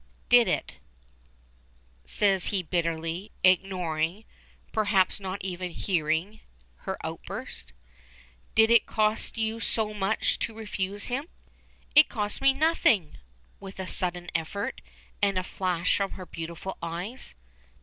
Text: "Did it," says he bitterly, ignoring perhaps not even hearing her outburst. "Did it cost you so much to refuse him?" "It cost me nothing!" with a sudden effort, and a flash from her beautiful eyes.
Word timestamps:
"Did 0.29 0.47
it," 0.47 0.77
says 2.05 2.45
he 2.45 2.63
bitterly, 2.63 3.31
ignoring 3.43 4.25
perhaps 4.71 5.19
not 5.19 5.39
even 5.45 5.69
hearing 5.69 6.39
her 6.89 6.97
outburst. 7.05 7.71
"Did 8.55 8.71
it 8.71 8.87
cost 8.87 9.37
you 9.37 9.59
so 9.59 9.93
much 9.93 10.39
to 10.39 10.55
refuse 10.55 11.03
him?" 11.03 11.27
"It 11.93 12.09
cost 12.09 12.41
me 12.41 12.51
nothing!" 12.51 13.19
with 13.59 13.79
a 13.79 13.85
sudden 13.85 14.31
effort, 14.33 14.81
and 15.21 15.37
a 15.37 15.43
flash 15.43 15.97
from 15.97 16.13
her 16.13 16.25
beautiful 16.25 16.79
eyes. 16.81 17.35